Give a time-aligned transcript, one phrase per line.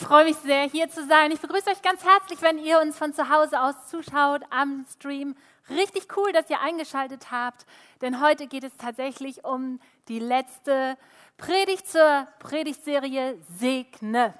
[0.00, 1.30] Ich freue mich sehr, hier zu sein.
[1.30, 5.36] Ich begrüße euch ganz herzlich, wenn ihr uns von zu Hause aus zuschaut am Stream.
[5.68, 7.66] Richtig cool, dass ihr eingeschaltet habt,
[8.00, 9.78] denn heute geht es tatsächlich um
[10.08, 10.96] die letzte
[11.36, 14.32] Predigt zur Predigtserie Segne.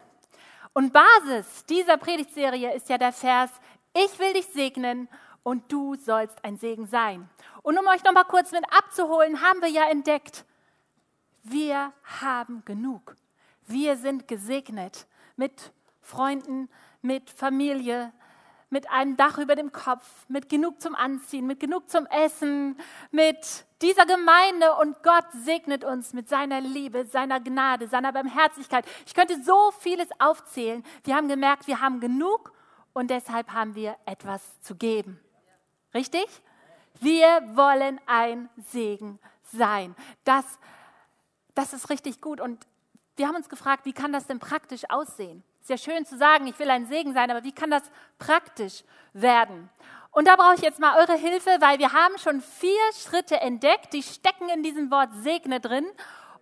[0.73, 3.51] Und Basis dieser Predigtserie ist ja der Vers,
[3.93, 5.11] ich will dich segnen
[5.43, 7.29] und du sollst ein Segen sein.
[7.61, 10.47] Und um euch noch mal kurz mit abzuholen, haben wir ja entdeckt,
[11.43, 11.93] wir
[12.23, 13.15] haben genug.
[13.67, 15.07] Wir sind gesegnet
[15.41, 15.73] mit
[16.03, 16.69] Freunden,
[17.01, 18.13] mit Familie,
[18.69, 22.79] mit einem Dach über dem Kopf, mit genug zum Anziehen, mit genug zum Essen,
[23.11, 28.85] mit dieser Gemeinde und Gott segnet uns mit seiner Liebe, seiner Gnade, seiner Barmherzigkeit.
[29.07, 30.85] Ich könnte so vieles aufzählen.
[31.05, 32.53] Wir haben gemerkt, wir haben genug
[32.93, 35.19] und deshalb haben wir etwas zu geben.
[35.95, 36.27] Richtig?
[37.01, 39.97] Wir wollen ein Segen sein.
[40.25, 40.45] Das,
[41.55, 42.67] das ist richtig gut und
[43.21, 45.45] wir haben uns gefragt, wie kann das denn praktisch aussehen?
[45.61, 47.83] Ist ja schön zu sagen, ich will ein Segen sein, aber wie kann das
[48.19, 49.69] praktisch werden?
[50.11, 53.93] Und da brauche ich jetzt mal eure Hilfe, weil wir haben schon vier Schritte entdeckt,
[53.93, 55.87] die stecken in diesem Wort Segne drin.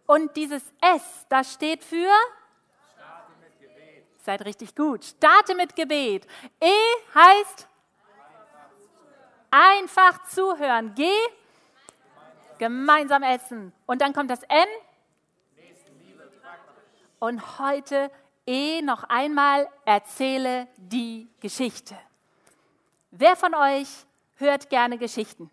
[0.06, 2.12] Und dieses S, das steht für?
[4.18, 5.04] Seid richtig gut.
[5.04, 6.28] Starte mit Gebet.
[6.60, 6.72] E
[7.12, 7.66] heißt?
[9.50, 10.94] Einfach zuhören.
[10.94, 11.10] G?
[12.58, 13.72] Gemeinsam essen.
[13.86, 14.68] Und dann kommt das N?
[17.18, 18.10] Und heute
[18.46, 21.96] E noch einmal erzähle die Geschichte.
[23.10, 23.88] Wer von euch
[24.36, 25.50] hört gerne Geschichten?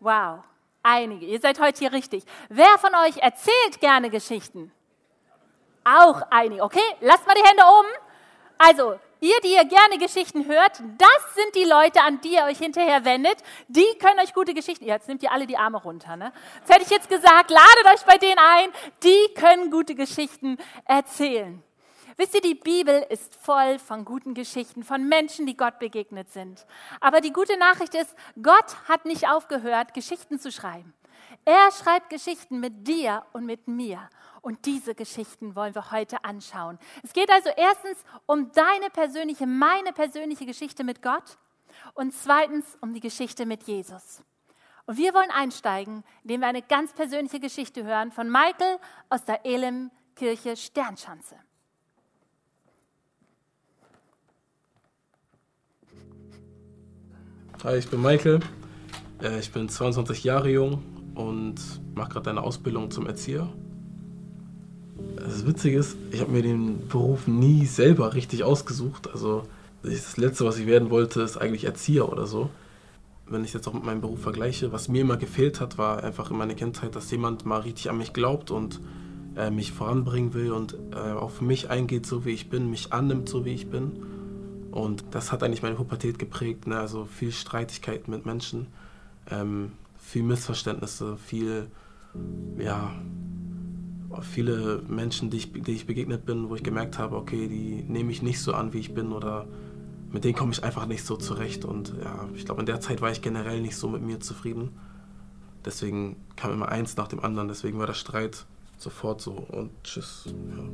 [0.00, 0.40] Wow,
[0.82, 1.26] einige.
[1.26, 2.24] Ihr seid heute hier richtig.
[2.48, 4.72] Wer von euch erzählt gerne Geschichten?
[5.84, 6.62] Auch einige.
[6.62, 7.88] Okay, lasst mal die Hände oben.
[8.58, 12.58] Also, Ihr, die ihr gerne Geschichten hört, das sind die Leute, an die ihr euch
[12.58, 13.36] hinterher wendet.
[13.68, 14.86] Die können euch gute Geschichten.
[14.86, 16.16] Jetzt nimmt ihr alle die Arme runter.
[16.16, 16.32] Ne?
[16.62, 17.50] Das hätte ich jetzt gesagt.
[17.50, 18.70] Ladet euch bei denen ein.
[19.02, 21.62] Die können gute Geschichten erzählen.
[22.16, 26.66] Wisst ihr, die Bibel ist voll von guten Geschichten, von Menschen, die Gott begegnet sind.
[27.00, 30.92] Aber die gute Nachricht ist, Gott hat nicht aufgehört, Geschichten zu schreiben.
[31.44, 34.08] Er schreibt Geschichten mit dir und mit mir.
[34.42, 36.78] Und diese Geschichten wollen wir heute anschauen.
[37.02, 41.38] Es geht also erstens um deine persönliche, meine persönliche Geschichte mit Gott
[41.94, 44.22] und zweitens um die Geschichte mit Jesus.
[44.86, 48.78] Und wir wollen einsteigen, indem wir eine ganz persönliche Geschichte hören von Michael
[49.08, 51.36] aus der Elim-Kirche Sternschanze.
[57.62, 58.40] Hi, ich bin Michael.
[59.22, 61.56] Äh, ich bin 22 Jahre jung und
[61.94, 63.48] mache gerade eine Ausbildung zum Erzieher
[65.16, 69.08] das Witzige ist, ich habe mir den Beruf nie selber richtig ausgesucht.
[69.12, 69.46] Also
[69.82, 72.50] das Letzte, was ich werden wollte, ist eigentlich Erzieher oder so.
[73.26, 76.30] Wenn ich jetzt auch mit meinem Beruf vergleiche, was mir immer gefehlt hat, war einfach
[76.30, 78.80] in meiner Kindheit, dass jemand mal richtig an mich glaubt und
[79.36, 83.28] äh, mich voranbringen will und äh, für mich eingeht, so wie ich bin, mich annimmt,
[83.28, 83.92] so wie ich bin.
[84.72, 86.66] Und das hat eigentlich meine Pubertät geprägt.
[86.66, 86.78] Ne?
[86.78, 88.66] Also viel Streitigkeit mit Menschen,
[89.30, 91.68] ähm, viel Missverständnisse, viel,
[92.58, 92.90] ja,
[94.22, 98.10] viele Menschen, die ich, die ich begegnet bin, wo ich gemerkt habe, okay, die nehme
[98.10, 99.46] ich nicht so an, wie ich bin oder
[100.10, 101.64] mit denen komme ich einfach nicht so zurecht.
[101.64, 104.70] Und ja, ich glaube, in der Zeit war ich generell nicht so mit mir zufrieden.
[105.64, 107.46] Deswegen kam immer eins nach dem anderen.
[107.46, 108.46] Deswegen war der Streit
[108.76, 110.24] sofort so und tschüss.
[110.26, 110.64] Ja.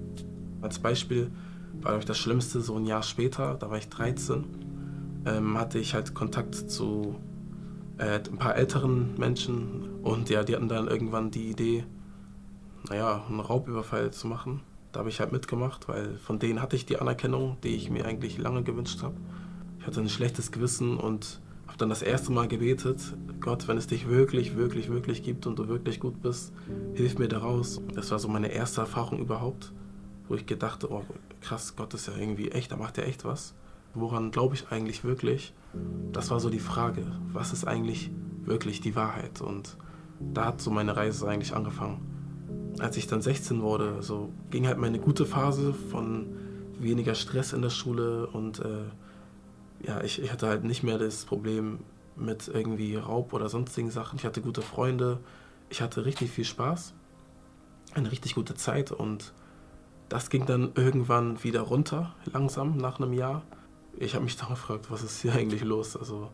[0.63, 1.31] Als Beispiel
[1.83, 4.45] war ich das Schlimmste so ein Jahr später, da war ich 13,
[5.27, 7.17] ähm, hatte ich halt Kontakt zu
[7.99, 11.85] äh, ein paar älteren Menschen und ja, die hatten dann irgendwann die Idee,
[12.89, 14.61] naja, einen Raubüberfall zu machen.
[14.93, 18.07] Da habe ich halt mitgemacht, weil von denen hatte ich die Anerkennung, die ich mir
[18.07, 19.15] eigentlich lange gewünscht habe.
[19.79, 23.01] Ich hatte ein schlechtes Gewissen und habe dann das erste Mal gebetet,
[23.41, 26.53] Gott, wenn es dich wirklich, wirklich, wirklich gibt und du wirklich gut bist,
[26.95, 27.81] hilf mir daraus.
[27.95, 29.73] Das war so meine erste Erfahrung überhaupt,
[30.29, 31.05] wo ich gedacht, oh
[31.41, 33.55] krass, Gott ist ja irgendwie echt, da macht er echt was.
[33.95, 35.53] Woran glaube ich eigentlich wirklich?
[36.13, 38.11] Das war so die Frage, was ist eigentlich
[38.45, 39.41] wirklich die Wahrheit?
[39.41, 39.77] Und
[40.21, 42.17] da hat so meine Reise eigentlich angefangen
[42.79, 46.27] als ich dann 16 wurde, so ging halt meine gute Phase von
[46.79, 51.25] weniger Stress in der Schule und äh, ja, ich, ich, hatte halt nicht mehr das
[51.25, 51.81] Problem
[52.17, 54.19] mit irgendwie Raub oder sonstigen Sachen.
[54.19, 55.19] Ich hatte gute Freunde,
[55.69, 56.95] ich hatte richtig viel Spaß,
[57.95, 59.33] eine richtig gute Zeit und
[60.09, 63.43] das ging dann irgendwann wieder runter, langsam nach einem Jahr.
[63.99, 65.97] Ich habe mich dann gefragt, was ist hier eigentlich los?
[65.97, 66.31] Also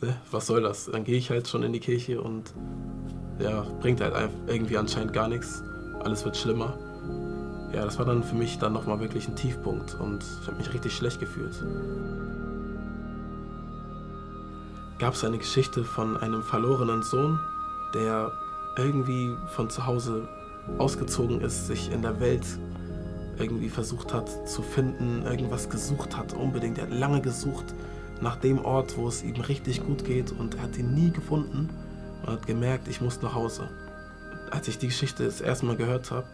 [0.00, 0.86] ne, was soll das?
[0.86, 2.54] Dann gehe ich halt schon in die Kirche und
[3.38, 5.62] ja, bringt halt irgendwie anscheinend gar nichts.
[6.00, 6.78] Alles wird schlimmer.
[7.74, 10.72] Ja, das war dann für mich dann nochmal wirklich ein Tiefpunkt und ich habe mich
[10.72, 11.54] richtig schlecht gefühlt.
[14.98, 17.38] Gab es eine Geschichte von einem verlorenen Sohn,
[17.92, 18.32] der
[18.78, 20.26] irgendwie von zu Hause
[20.78, 22.46] ausgezogen ist, sich in der Welt
[23.38, 26.78] irgendwie versucht hat zu finden, irgendwas gesucht hat, unbedingt.
[26.78, 27.74] Er hat lange gesucht
[28.20, 31.68] nach dem Ort, wo es ihm richtig gut geht und er hat ihn nie gefunden
[32.22, 33.68] und hat gemerkt, ich muss nach Hause.
[34.50, 36.26] Als ich die Geschichte das erste Mal gehört habe,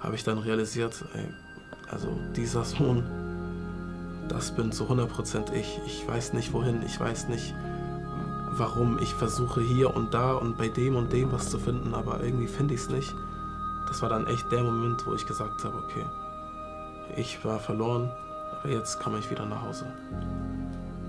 [0.00, 1.28] habe ich dann realisiert, ey,
[1.90, 3.04] also dieser Sohn,
[4.28, 5.80] das bin zu 100% ich.
[5.86, 7.54] Ich weiß nicht wohin, ich weiß nicht
[8.52, 8.98] warum.
[9.00, 12.46] Ich versuche hier und da und bei dem und dem was zu finden, aber irgendwie
[12.46, 13.14] finde ich es nicht.
[13.88, 16.04] Das war dann echt der Moment, wo ich gesagt habe, okay,
[17.16, 18.10] ich war verloren,
[18.60, 19.86] aber jetzt komme ich wieder nach Hause.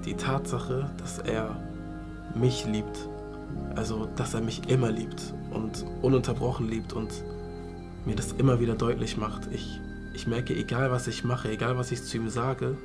[0.06, 1.56] Die Tatsache, dass er
[2.36, 3.10] mich liebt,
[3.76, 7.10] also dass er mich immer liebt und ununterbrochen liebt und
[8.06, 9.48] mir das immer wieder deutlich macht.
[9.52, 9.80] Ich,
[10.14, 12.78] ich merke, egal was ich mache, egal was ich zu ihm sage,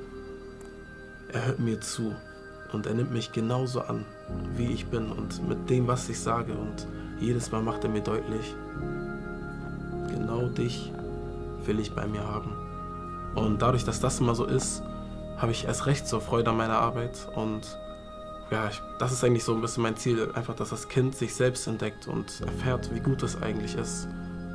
[1.32, 2.14] er hört mir zu
[2.72, 4.04] und er nimmt mich genauso an,
[4.56, 6.52] wie ich bin und mit dem, was ich sage.
[6.52, 6.86] Und
[7.20, 8.54] jedes Mal macht er mir deutlich,
[10.10, 10.92] genau dich
[11.64, 12.63] will ich bei mir haben.
[13.34, 14.82] Und dadurch, dass das immer so ist,
[15.36, 17.26] habe ich erst recht so Freude an meiner Arbeit.
[17.34, 17.78] Und
[18.50, 21.34] ja, ich, das ist eigentlich so ein bisschen mein Ziel, einfach, dass das Kind sich
[21.34, 24.08] selbst entdeckt und erfährt, wie gut es eigentlich ist.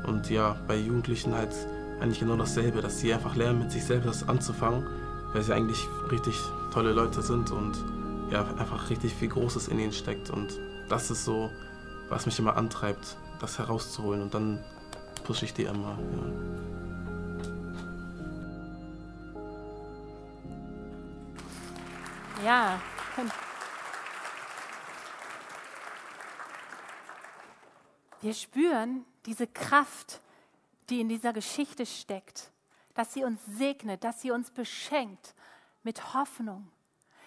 [0.06, 1.54] Und ja, bei Jugendlichen halt
[2.00, 4.86] eigentlich genau dasselbe, dass sie einfach lernen, mit sich selbst anzufangen,
[5.32, 6.34] weil sie eigentlich richtig
[6.72, 7.76] tolle Leute sind und
[8.30, 10.30] ja, einfach richtig viel Großes in ihnen steckt.
[10.30, 11.50] Und das ist so,
[12.08, 14.22] was mich immer antreibt, das herauszuholen.
[14.22, 14.60] Und dann
[15.24, 15.98] pushe ich die immer.
[15.98, 16.49] Ja.
[22.44, 22.80] Ja.
[28.20, 30.20] Wir spüren diese Kraft,
[30.88, 32.50] die in dieser Geschichte steckt,
[32.94, 35.34] dass sie uns segnet, dass sie uns beschenkt
[35.82, 36.70] mit Hoffnung,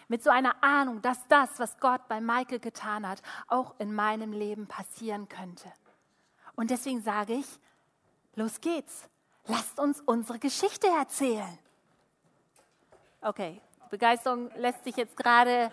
[0.07, 4.33] mit so einer Ahnung, dass das, was Gott bei Michael getan hat, auch in meinem
[4.33, 5.71] Leben passieren könnte.
[6.55, 7.47] Und deswegen sage ich,
[8.35, 9.09] los geht's,
[9.45, 11.57] lasst uns unsere Geschichte erzählen.
[13.21, 13.61] Okay,
[13.93, 15.69] Begeisterung lässt sich jetzt gerade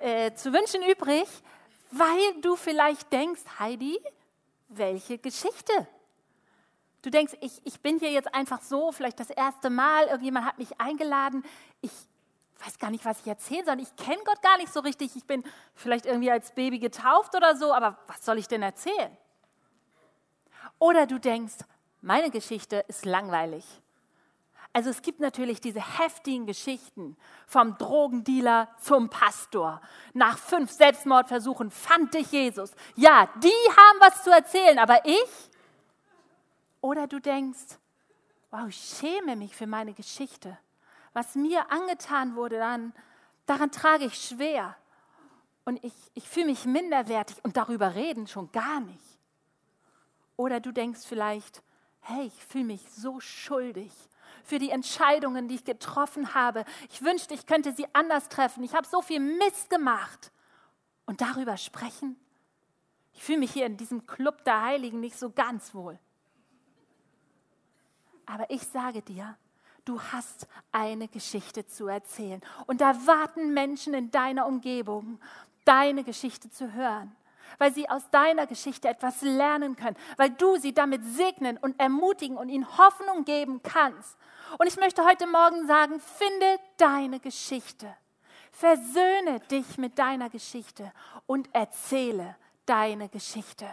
[0.00, 1.28] äh, zu wünschen übrig,
[1.92, 4.00] weil du vielleicht denkst, Heidi,
[4.68, 5.72] welche Geschichte?
[7.02, 10.58] Du denkst, ich, ich bin hier jetzt einfach so, vielleicht das erste Mal, irgendjemand hat
[10.58, 11.44] mich eingeladen,
[11.82, 11.92] ich
[12.64, 15.24] weiß gar nicht, was ich erzählen soll, ich kenne Gott gar nicht so richtig, ich
[15.24, 15.44] bin
[15.76, 19.16] vielleicht irgendwie als Baby getauft oder so, aber was soll ich denn erzählen?
[20.80, 21.58] Oder du denkst,
[22.00, 23.64] meine Geschichte ist langweilig.
[24.74, 27.16] Also es gibt natürlich diese heftigen Geschichten
[27.46, 29.82] vom Drogendealer zum Pastor.
[30.14, 32.72] Nach fünf Selbstmordversuchen fand dich Jesus.
[32.96, 35.50] Ja, die haben was zu erzählen, aber ich?
[36.80, 37.78] Oder du denkst,
[38.50, 40.56] wow, ich schäme mich für meine Geschichte.
[41.12, 42.94] Was mir angetan wurde, dann,
[43.44, 44.74] daran trage ich schwer.
[45.66, 49.18] Und ich, ich fühle mich minderwertig und darüber reden schon gar nicht.
[50.36, 51.62] Oder du denkst vielleicht,
[52.00, 53.92] hey, ich fühle mich so schuldig
[54.44, 56.64] für die Entscheidungen, die ich getroffen habe.
[56.90, 58.62] Ich wünschte, ich könnte sie anders treffen.
[58.64, 60.32] Ich habe so viel Mist gemacht.
[61.06, 62.16] Und darüber sprechen?
[63.12, 65.98] Ich fühle mich hier in diesem Club der Heiligen nicht so ganz wohl.
[68.26, 69.36] Aber ich sage dir,
[69.84, 72.40] du hast eine Geschichte zu erzählen.
[72.66, 75.20] Und da warten Menschen in deiner Umgebung,
[75.64, 77.14] deine Geschichte zu hören
[77.58, 82.36] weil sie aus deiner Geschichte etwas lernen können, weil du sie damit segnen und ermutigen
[82.36, 84.16] und ihnen Hoffnung geben kannst.
[84.58, 87.94] Und ich möchte heute Morgen sagen, finde deine Geschichte.
[88.50, 90.92] Versöhne dich mit deiner Geschichte
[91.26, 92.36] und erzähle
[92.66, 93.68] deine Geschichte.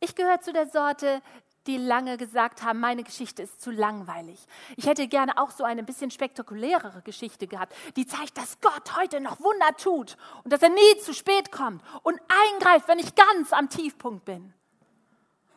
[0.00, 1.22] Ich gehöre zu der Sorte,
[1.66, 4.38] die lange gesagt haben, meine Geschichte ist zu langweilig.
[4.76, 9.20] Ich hätte gerne auch so eine bisschen spektakulärere Geschichte gehabt, die zeigt, dass Gott heute
[9.20, 13.52] noch Wunder tut und dass er nie zu spät kommt und eingreift, wenn ich ganz
[13.52, 14.52] am Tiefpunkt bin.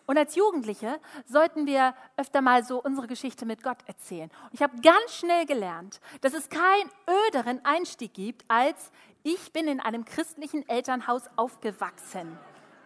[0.07, 4.31] Und als Jugendliche sollten wir öfter mal so unsere Geschichte mit Gott erzählen.
[4.45, 6.89] Und ich habe ganz schnell gelernt, dass es keinen
[7.27, 8.91] öderen Einstieg gibt, als
[9.23, 12.39] ich bin in einem christlichen Elternhaus aufgewachsen.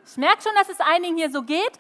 [0.04, 1.78] Ich merke schon, dass es einigen hier so geht.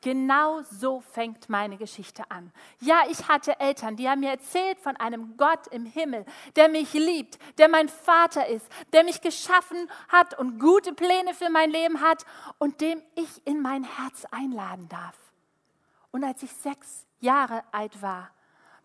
[0.00, 2.52] Genau so fängt meine Geschichte an.
[2.80, 6.24] Ja, ich hatte Eltern, die haben mir erzählt von einem Gott im Himmel,
[6.54, 11.50] der mich liebt, der mein Vater ist, der mich geschaffen hat und gute Pläne für
[11.50, 12.24] mein Leben hat
[12.58, 15.16] und dem ich in mein Herz einladen darf.
[16.12, 18.30] Und als ich sechs Jahre alt war,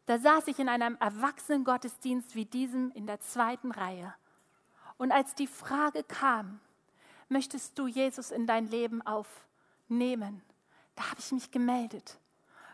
[0.07, 4.13] da saß ich in einem erwachsenen Gottesdienst wie diesem in der zweiten Reihe.
[4.97, 6.59] Und als die Frage kam,
[7.29, 10.41] möchtest du Jesus in dein Leben aufnehmen?
[10.95, 12.17] Da habe ich mich gemeldet.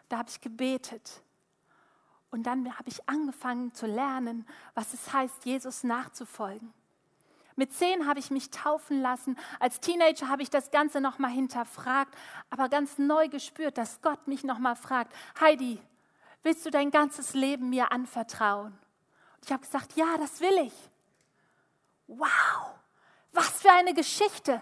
[0.10, 1.22] Da habe ich gebetet.
[2.32, 6.74] Und dann habe ich angefangen zu lernen, was es heißt, Jesus nachzufolgen.
[7.56, 9.38] Mit zehn habe ich mich taufen lassen.
[9.60, 12.16] Als Teenager habe ich das Ganze nochmal hinterfragt,
[12.50, 15.82] aber ganz neu gespürt, dass Gott mich nochmal fragt, Heidi,
[16.44, 18.68] willst du dein ganzes Leben mir anvertrauen?
[18.72, 20.74] Und ich habe gesagt, ja, das will ich.
[22.08, 22.76] Wow,
[23.34, 24.62] was für eine Geschichte.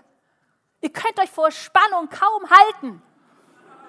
[0.82, 3.02] Ihr könnt euch vor Spannung kaum halten.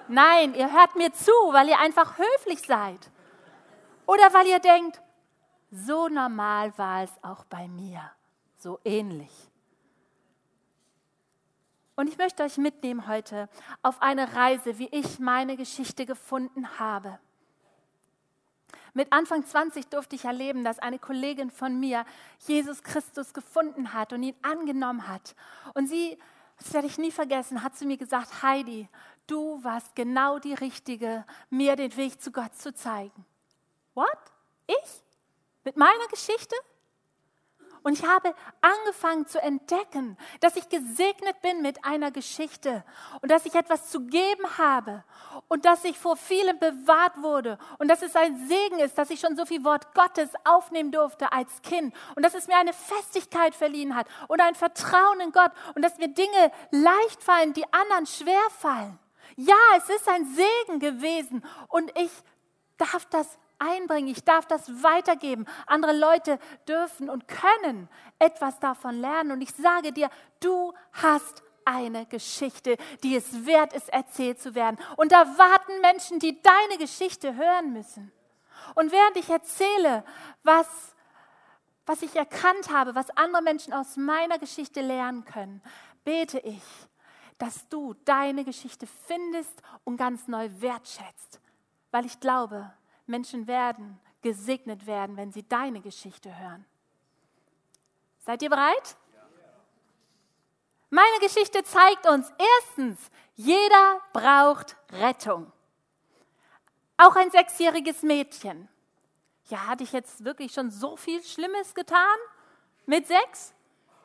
[0.09, 3.11] Nein, ihr hört mir zu, weil ihr einfach höflich seid.
[4.07, 4.99] Oder weil ihr denkt,
[5.69, 8.01] so normal war es auch bei mir,
[8.57, 9.31] so ähnlich.
[11.95, 13.49] Und ich möchte euch mitnehmen heute
[13.83, 17.19] auf eine Reise, wie ich meine Geschichte gefunden habe.
[18.95, 22.03] Mit Anfang 20 durfte ich erleben, dass eine Kollegin von mir
[22.47, 25.35] Jesus Christus gefunden hat und ihn angenommen hat.
[25.75, 26.17] Und sie,
[26.57, 28.89] das werde ich nie vergessen, hat zu mir gesagt, Heidi,
[29.29, 33.25] du warst genau die Richtige, mir den Weg zu Gott zu zeigen.
[33.93, 34.07] What?
[34.67, 35.03] Ich?
[35.63, 36.55] Mit meiner Geschichte?
[37.81, 42.83] Und ich habe angefangen zu entdecken, dass ich gesegnet bin mit einer Geschichte
[43.21, 45.03] und dass ich etwas zu geben habe
[45.47, 49.21] und dass ich vor vielem bewahrt wurde und dass es ein Segen ist, dass ich
[49.21, 53.55] schon so viel Wort Gottes aufnehmen durfte als Kind und dass es mir eine Festigkeit
[53.55, 58.05] verliehen hat und ein Vertrauen in Gott und dass mir Dinge leicht fallen, die anderen
[58.05, 58.99] schwer fallen.
[59.41, 62.11] Ja, es ist ein Segen gewesen und ich
[62.77, 65.45] darf das einbringen, ich darf das weitergeben.
[65.65, 67.87] Andere Leute dürfen und können
[68.19, 69.31] etwas davon lernen.
[69.31, 70.09] Und ich sage dir,
[70.41, 74.77] du hast eine Geschichte, die es wert ist, erzählt zu werden.
[74.97, 78.11] Und da warten Menschen, die deine Geschichte hören müssen.
[78.75, 80.03] Und während ich erzähle,
[80.43, 80.67] was,
[81.85, 85.61] was ich erkannt habe, was andere Menschen aus meiner Geschichte lernen können,
[86.03, 86.61] bete ich,
[87.39, 91.39] dass du deine Geschichte findest und ganz neu wertschätzt.
[91.89, 92.71] Weil ich glaube,
[93.07, 96.65] Menschen werden gesegnet werden, wenn sie deine Geschichte hören.
[98.19, 98.97] Seid ihr bereit?
[100.91, 102.99] Meine Geschichte zeigt uns erstens,
[103.35, 105.51] jeder braucht Rettung.
[106.97, 108.67] Auch ein sechsjähriges Mädchen.
[109.45, 112.17] Ja, hatte ich jetzt wirklich schon so viel Schlimmes getan?
[112.85, 113.53] Mit sechs?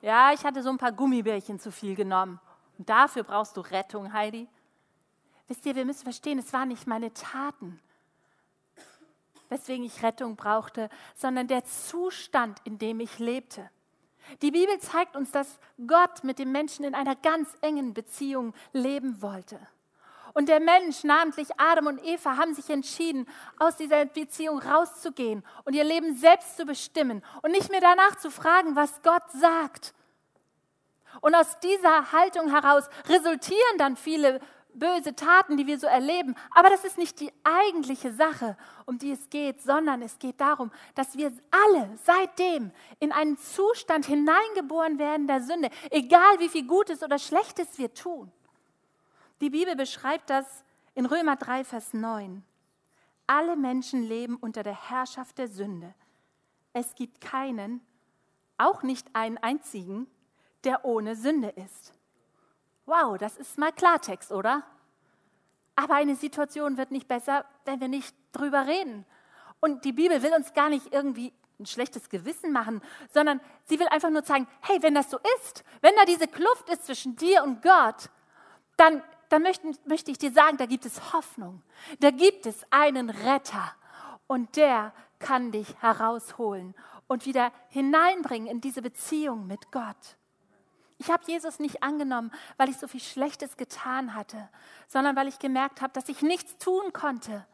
[0.03, 2.39] Ja, ich hatte so ein paar Gummibärchen zu viel genommen.
[2.79, 4.49] Und dafür brauchst du Rettung, Heidi.
[5.47, 7.81] Wisst ihr, wir müssen verstehen, es waren nicht meine Taten,
[9.49, 13.71] weswegen ich Rettung brauchte, sondern der Zustand, in dem ich lebte.
[14.41, 19.21] Die Bibel zeigt uns, dass Gott mit dem Menschen in einer ganz engen Beziehung leben
[19.21, 19.61] wollte.
[20.33, 23.27] Und der Mensch, namentlich Adam und Eva, haben sich entschieden,
[23.59, 28.31] aus dieser Beziehung rauszugehen und ihr Leben selbst zu bestimmen und nicht mehr danach zu
[28.31, 29.95] fragen, was Gott sagt.
[31.21, 34.41] Und aus dieser Haltung heraus resultieren dann viele
[34.75, 36.35] böse Taten, die wir so erleben.
[36.51, 38.57] Aber das ist nicht die eigentliche Sache,
[38.87, 44.07] um die es geht, sondern es geht darum, dass wir alle seitdem in einen Zustand
[44.07, 48.31] hineingeboren werden der Sünde, egal wie viel Gutes oder Schlechtes wir tun.
[49.41, 52.45] Die Bibel beschreibt das in Römer 3, Vers 9.
[53.27, 55.95] Alle Menschen leben unter der Herrschaft der Sünde.
[56.73, 57.81] Es gibt keinen,
[58.59, 60.07] auch nicht einen einzigen,
[60.65, 61.93] der ohne Sünde ist.
[62.87, 64.63] Wow, das ist mal Klartext, oder?
[65.77, 69.05] Aber eine Situation wird nicht besser, wenn wir nicht drüber reden.
[69.61, 73.89] Und die Bibel will uns gar nicht irgendwie ein schlechtes Gewissen machen, sondern sie will
[73.89, 77.43] einfach nur zeigen, hey, wenn das so ist, wenn da diese Kluft ist zwischen dir
[77.43, 78.11] und Gott,
[78.77, 81.63] dann, dann möchte, möchte ich dir sagen, da gibt es Hoffnung.
[82.01, 83.75] Da gibt es einen Retter
[84.27, 86.75] und der kann dich herausholen
[87.07, 90.17] und wieder hineinbringen in diese Beziehung mit Gott.
[91.05, 94.49] Ich habe Jesus nicht angenommen, weil ich so viel Schlechtes getan hatte,
[94.89, 97.45] sondern weil ich gemerkt habe, dass ich nichts tun konnte,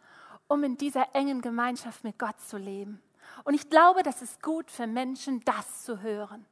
[0.47, 3.03] um in dieser engen Gemeinschaft mit Gott zu leben.
[3.43, 6.47] Und ich glaube, das ist gut für Menschen, das zu hören.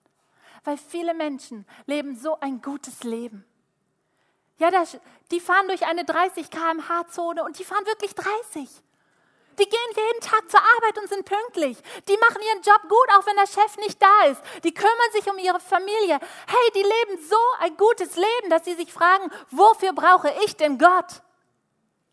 [0.64, 3.44] Weil viele Menschen leben so ein gutes Leben.
[4.58, 4.98] Ja, das,
[5.30, 8.68] die fahren durch eine 30 km/h-Zone und die fahren wirklich 30.
[9.58, 11.78] Die gehen jeden Tag zur Arbeit und sind pünktlich.
[12.08, 14.40] Die machen ihren Job gut, auch wenn der Chef nicht da ist.
[14.62, 16.18] Die kümmern sich um ihre Familie.
[16.46, 20.78] Hey, die leben so ein gutes Leben, dass sie sich fragen, wofür brauche ich denn
[20.78, 21.22] Gott?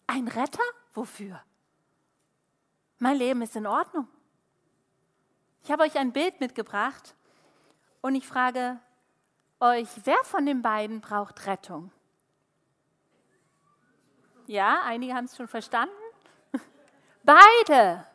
[0.08, 0.64] Ein Retter?
[0.94, 1.42] Wofür?
[2.98, 4.08] Mein Leben ist in Ordnung.
[5.64, 7.16] Ich habe euch ein Bild mitgebracht
[8.02, 8.80] und ich frage
[9.60, 11.92] euch, wer von den beiden braucht Rettung?
[14.48, 16.05] Ja, einige haben es schon verstanden.
[17.26, 18.06] Beide.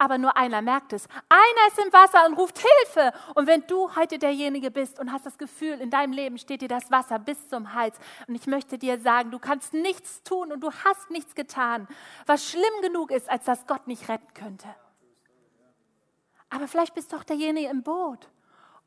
[0.00, 1.08] Aber nur einer merkt es.
[1.28, 3.12] Einer ist im Wasser und ruft Hilfe.
[3.34, 6.68] Und wenn du heute derjenige bist und hast das Gefühl, in deinem Leben steht dir
[6.68, 7.96] das Wasser bis zum Hals.
[8.28, 11.88] Und ich möchte dir sagen, du kannst nichts tun und du hast nichts getan,
[12.26, 14.68] was schlimm genug ist, als dass Gott nicht retten könnte.
[16.50, 18.28] Aber vielleicht bist du auch derjenige im Boot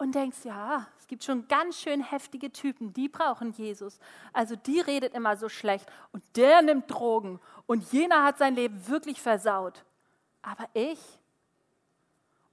[0.02, 4.00] und denkst, ja, es gibt schon ganz schön heftige Typen, die brauchen Jesus.
[4.34, 8.88] Also die redet immer so schlecht und der nimmt Drogen und jener hat sein Leben
[8.88, 9.86] wirklich versaut.
[10.42, 10.98] Aber ich?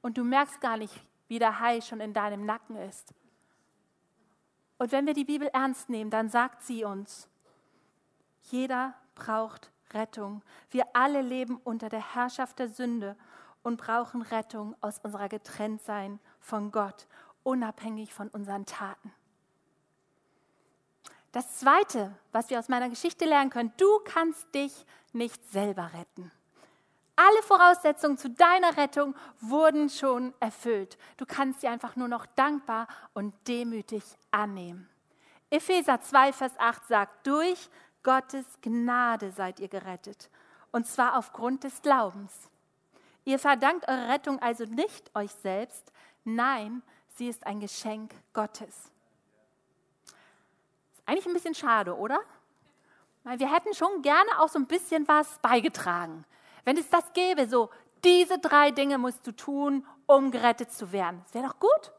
[0.03, 0.93] Und du merkst gar nicht,
[1.29, 3.15] wie der Hai schon in deinem Nacken ist.
[4.77, 7.31] Und wenn wir die Bibel ernst nehmen, dann sagt sie uns,
[8.51, 10.43] jeder braucht Rettung.
[10.71, 13.17] Wir alle leben unter der Herrschaft der Sünde
[13.63, 17.07] und brauchen Rettung aus unserer Getrenntsein von Gott
[17.49, 19.11] unabhängig von unseren Taten.
[21.33, 26.31] Das Zweite, was wir aus meiner Geschichte lernen können, du kannst dich nicht selber retten.
[27.17, 30.99] Alle Voraussetzungen zu deiner Rettung wurden schon erfüllt.
[31.17, 34.89] Du kannst sie einfach nur noch dankbar und demütig annehmen.
[35.51, 37.71] Epheser 2, Vers 8 sagt, durch
[38.03, 40.31] Gottes Gnade seid ihr gerettet,
[40.71, 42.51] und zwar aufgrund des Glaubens.
[43.25, 45.93] Ihr verdankt eure Rettung also nicht euch selbst,
[46.25, 46.83] nein,
[47.19, 48.93] Sie ist ein Geschenk Gottes.
[50.93, 52.21] Ist eigentlich ein bisschen schade, oder?
[53.25, 56.25] Weil wir hätten schon gerne auch so ein bisschen was beigetragen.
[56.63, 57.71] Wenn es das gäbe, so
[58.05, 61.21] diese drei Dinge musst du tun, um gerettet zu werden.
[61.25, 61.93] Das wäre doch gut.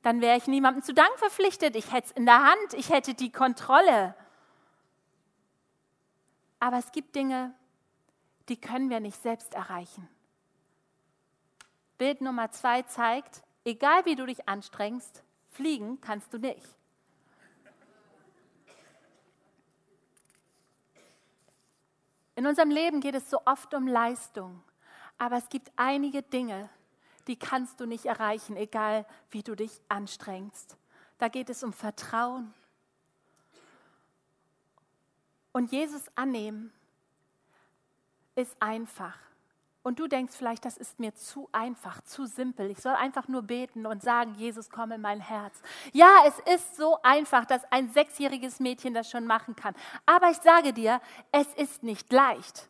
[0.00, 1.76] Dann wäre ich niemandem zu Dank verpflichtet.
[1.76, 4.14] Ich hätte es in der Hand, ich hätte die Kontrolle.
[6.60, 7.52] Aber es gibt Dinge,
[8.48, 10.08] die können wir nicht selbst erreichen.
[11.98, 16.64] Bild Nummer zwei zeigt, Egal wie du dich anstrengst, fliegen kannst du nicht.
[22.36, 24.62] In unserem Leben geht es so oft um Leistung,
[25.18, 26.70] aber es gibt einige Dinge,
[27.26, 30.76] die kannst du nicht erreichen, egal wie du dich anstrengst.
[31.18, 32.54] Da geht es um Vertrauen.
[35.50, 36.72] Und Jesus annehmen
[38.36, 39.18] ist einfach.
[39.86, 42.72] Und du denkst vielleicht, das ist mir zu einfach, zu simpel.
[42.72, 45.62] Ich soll einfach nur beten und sagen, Jesus, komm in mein Herz.
[45.92, 49.76] Ja, es ist so einfach, dass ein sechsjähriges Mädchen das schon machen kann.
[50.04, 51.00] Aber ich sage dir,
[51.30, 52.68] es ist nicht leicht.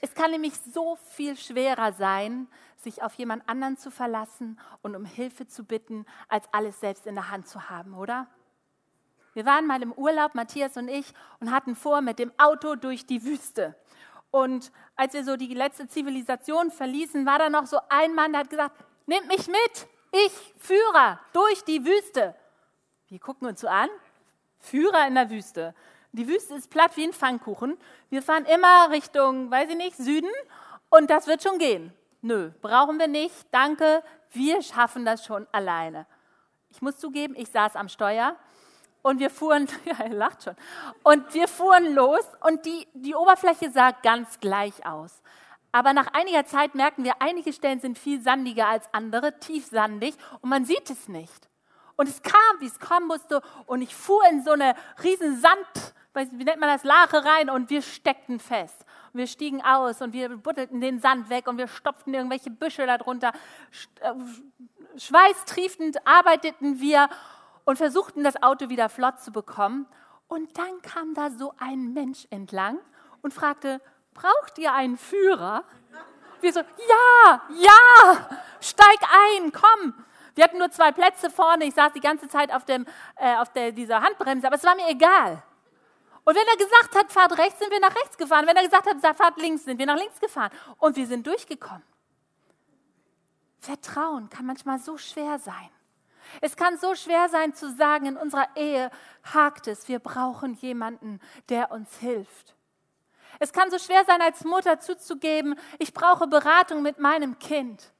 [0.00, 2.46] Es kann nämlich so viel schwerer sein,
[2.76, 7.16] sich auf jemand anderen zu verlassen und um Hilfe zu bitten, als alles selbst in
[7.16, 8.28] der Hand zu haben, oder?
[9.34, 13.06] Wir waren mal im Urlaub, Matthias und ich, und hatten vor, mit dem Auto durch
[13.06, 13.74] die Wüste.
[14.30, 18.42] Und als wir so die letzte Zivilisation verließen, war da noch so ein Mann, der
[18.42, 22.34] hat gesagt, nehmt mich mit, ich Führer durch die Wüste.
[23.08, 23.88] Wir gucken uns so an,
[24.58, 25.74] Führer in der Wüste.
[26.12, 27.78] Die Wüste ist platt wie ein Pfannkuchen.
[28.10, 30.30] Wir fahren immer Richtung, weiß ich nicht, Süden
[30.90, 31.92] und das wird schon gehen.
[32.20, 36.06] Nö, brauchen wir nicht, danke, wir schaffen das schon alleine.
[36.70, 38.36] Ich muss zugeben, ich saß am Steuer
[39.08, 40.54] und wir fuhren, ja, er lacht schon,
[41.02, 45.22] und wir fuhren los und die, die Oberfläche sah ganz gleich aus.
[45.72, 50.50] Aber nach einiger Zeit merken wir, einige Stellen sind viel sandiger als andere, tiefsandig und
[50.50, 51.48] man sieht es nicht.
[51.96, 55.94] Und es kam, wie es kommen musste und ich fuhr in so eine riesen Sand,
[56.32, 58.84] wie nennt man das, Lache rein und wir steckten fest.
[59.12, 62.86] Und wir stiegen aus und wir buddelten den Sand weg und wir stopften irgendwelche Büsche
[62.86, 63.32] darunter.
[64.00, 64.12] Äh,
[64.98, 67.08] schweißtriefend arbeiteten wir
[67.68, 69.86] und versuchten, das Auto wieder flott zu bekommen.
[70.26, 72.78] Und dann kam da so ein Mensch entlang
[73.20, 73.82] und fragte,
[74.14, 75.64] braucht ihr einen Führer?
[76.40, 79.92] Wir so, ja, ja, steig ein, komm.
[80.34, 83.52] Wir hatten nur zwei Plätze vorne, ich saß die ganze Zeit auf, dem, äh, auf
[83.52, 85.42] der, dieser Handbremse, aber es war mir egal.
[86.24, 88.46] Und wenn er gesagt hat, fahrt rechts, sind wir nach rechts gefahren.
[88.46, 90.52] Wenn er gesagt hat, fahrt links, sind wir nach links gefahren.
[90.78, 91.84] Und wir sind durchgekommen.
[93.60, 95.68] Vertrauen kann manchmal so schwer sein.
[96.40, 98.90] Es kann so schwer sein zu sagen, in unserer Ehe
[99.32, 102.54] hakt es, wir brauchen jemanden, der uns hilft.
[103.38, 107.92] Es kann so schwer sein, als Mutter zuzugeben, ich brauche Beratung mit meinem Kind.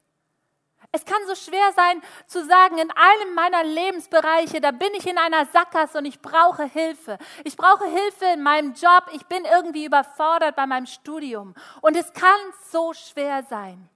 [0.91, 5.19] Es kann so schwer sein zu sagen, in einem meiner Lebensbereiche, da bin ich in
[5.19, 7.19] einer Sackgasse und ich brauche Hilfe.
[7.45, 11.55] Ich brauche Hilfe in meinem Job, ich bin irgendwie überfordert bei meinem Studium.
[11.83, 13.89] Und es kann so schwer sein,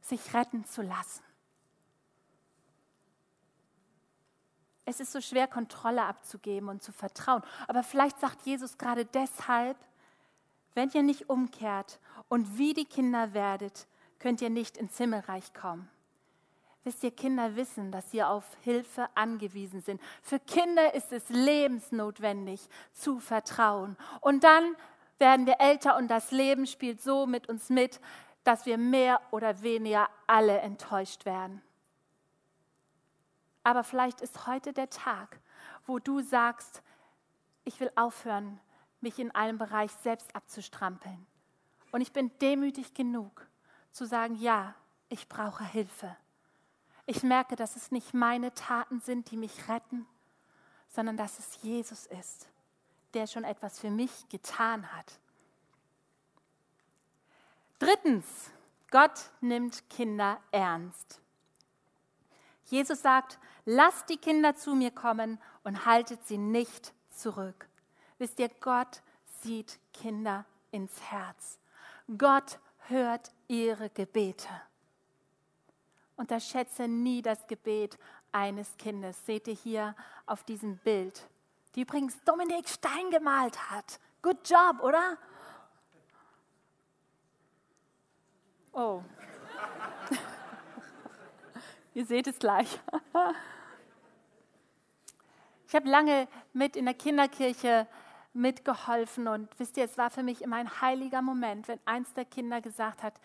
[0.00, 1.27] sich retten zu lassen.
[4.88, 7.42] Es ist so schwer, Kontrolle abzugeben und zu vertrauen.
[7.66, 9.76] Aber vielleicht sagt Jesus gerade deshalb,
[10.72, 13.86] wenn ihr nicht umkehrt und wie die Kinder werdet,
[14.18, 15.90] könnt ihr nicht ins Himmelreich kommen.
[16.84, 20.00] Wisst ihr, Kinder wissen, dass sie auf Hilfe angewiesen sind.
[20.22, 23.94] Für Kinder ist es lebensnotwendig zu vertrauen.
[24.22, 24.74] Und dann
[25.18, 28.00] werden wir älter und das Leben spielt so mit uns mit,
[28.42, 31.60] dass wir mehr oder weniger alle enttäuscht werden.
[33.68, 35.38] Aber vielleicht ist heute der Tag,
[35.84, 36.82] wo du sagst,
[37.64, 38.58] ich will aufhören,
[39.02, 41.26] mich in einem Bereich selbst abzustrampeln.
[41.92, 43.46] Und ich bin demütig genug
[43.92, 44.74] zu sagen, ja,
[45.10, 46.16] ich brauche Hilfe.
[47.04, 50.06] ich merke, dass es nicht meine Taten sind, die mich retten,
[50.88, 52.48] sondern dass es Jesus ist,
[53.12, 55.20] der schon etwas für mich getan hat.
[57.78, 58.50] Drittens,
[58.90, 61.20] Gott nimmt Kinder ernst.
[62.70, 67.68] Jesus sagt, lasst die Kinder zu mir kommen und haltet sie nicht zurück.
[68.16, 69.02] Wisst ihr, Gott
[69.42, 71.58] sieht Kinder ins Herz.
[72.16, 74.48] Gott hört ihre Gebete.
[76.16, 77.98] Unterschätze nie das Gebet
[78.32, 79.26] eines Kindes.
[79.26, 81.28] Seht ihr hier auf diesem Bild,
[81.74, 84.00] die übrigens Dominik Stein gemalt hat.
[84.22, 85.18] Good job, oder?
[88.72, 89.02] Oh.
[91.94, 92.80] Ihr seht es gleich.
[95.68, 97.86] Ich habe lange mit in der Kinderkirche
[98.32, 102.24] mitgeholfen und wisst ihr, es war für mich immer ein heiliger Moment, wenn eins der
[102.24, 103.20] Kinder gesagt hat,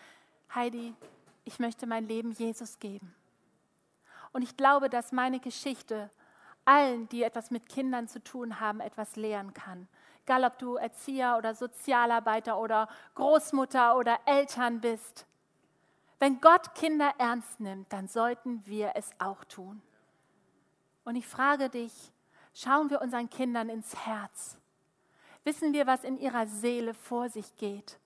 [0.54, 0.94] Heidi,
[1.44, 3.14] ich möchte mein Leben Jesus geben.
[4.32, 6.10] Und ich glaube, dass meine Geschichte
[6.66, 9.88] allen, die etwas mit Kindern zu tun haben, etwas lehren kann.
[10.24, 15.26] Egal, ob du Erzieher oder Sozialarbeiter oder Großmutter oder Eltern bist.
[16.18, 19.80] Wenn Gott Kinder ernst nimmt, dann sollten wir es auch tun.
[21.04, 22.12] Und ich frage dich,
[22.54, 24.56] schauen wir unseren Kindern ins Herz?
[25.44, 27.98] Wissen wir, was in ihrer Seele vor sich geht?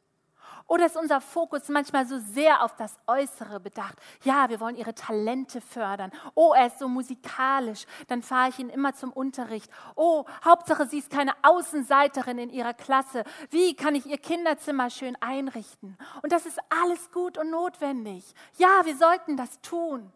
[0.66, 3.98] Oder ist unser Fokus manchmal so sehr auf das Äußere bedacht?
[4.22, 6.10] Ja, wir wollen ihre Talente fördern.
[6.34, 9.70] Oh, er ist so musikalisch, dann fahre ich ihn immer zum Unterricht.
[9.94, 13.24] Oh, Hauptsache, sie ist keine Außenseiterin in ihrer Klasse.
[13.50, 15.96] Wie kann ich ihr Kinderzimmer schön einrichten?
[16.22, 18.34] Und das ist alles gut und notwendig.
[18.58, 20.12] Ja, wir sollten das tun.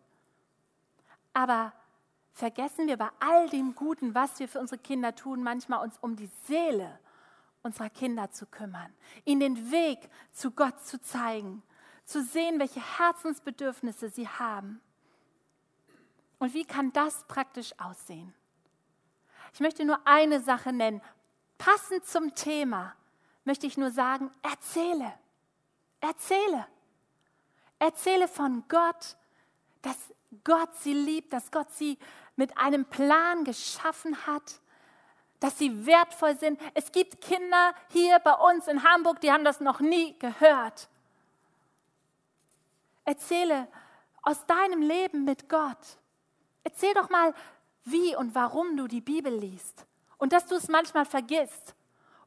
[1.32, 1.72] Aber
[2.32, 6.16] vergessen wir bei all dem Guten, was wir für unsere Kinder tun, manchmal uns um
[6.16, 6.98] die Seele
[7.62, 8.92] unserer Kinder zu kümmern,
[9.24, 11.62] ihnen den Weg zu Gott zu zeigen,
[12.04, 14.80] zu sehen, welche Herzensbedürfnisse sie haben.
[16.38, 18.34] Und wie kann das praktisch aussehen?
[19.54, 21.00] Ich möchte nur eine Sache nennen.
[21.58, 22.94] Passend zum Thema
[23.44, 25.12] möchte ich nur sagen, erzähle,
[26.00, 26.66] erzähle.
[27.78, 29.16] Erzähle von Gott,
[29.82, 29.96] dass
[30.44, 31.98] Gott sie liebt, dass Gott sie
[32.36, 34.60] mit einem Plan geschaffen hat
[35.42, 36.60] dass sie wertvoll sind.
[36.72, 40.88] Es gibt Kinder hier bei uns in Hamburg, die haben das noch nie gehört.
[43.04, 43.66] Erzähle
[44.22, 45.98] aus deinem Leben mit Gott.
[46.62, 47.34] Erzähl doch mal,
[47.84, 49.84] wie und warum du die Bibel liest
[50.18, 51.74] und dass du es manchmal vergisst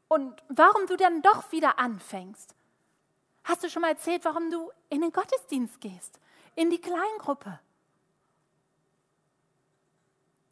[0.08, 2.54] und warum du dann doch wieder anfängst.
[3.44, 6.20] Hast du schon mal erzählt, warum du in den Gottesdienst gehst,
[6.54, 7.58] in die Kleingruppe?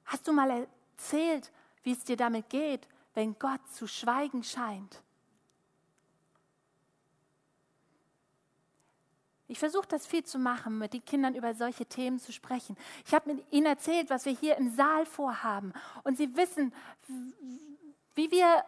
[0.04, 1.50] Hast du mal erzählt,
[1.82, 5.02] wie es dir damit geht, wenn Gott zu schweigen scheint.
[9.46, 12.76] Ich versuche das viel zu machen, mit den Kindern über solche Themen zu sprechen.
[13.06, 15.72] Ich habe ihnen erzählt, was wir hier im Saal vorhaben.
[16.02, 16.72] Und sie wissen,
[18.14, 18.64] wie wir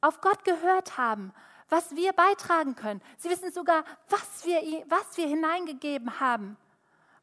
[0.00, 1.32] auf Gott gehört haben,
[1.68, 3.02] was wir beitragen können.
[3.18, 6.56] Sie wissen sogar, was wir, was wir hineingegeben haben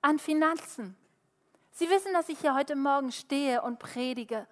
[0.01, 0.95] an Finanzen.
[1.77, 4.47] Sie wissen, dass ich hier heute Morgen stehe und predige.